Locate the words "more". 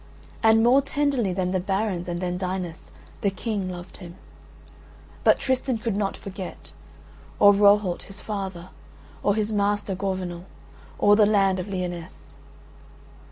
0.63-0.81